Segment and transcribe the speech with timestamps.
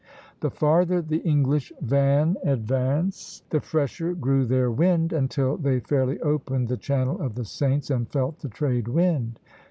[0.39, 6.69] The farther the English van advanced, the fresher grew their wind, until they fairly opened
[6.69, 9.37] the channel of the Saints and felt the trade wind.